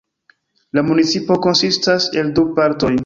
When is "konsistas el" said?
1.47-2.33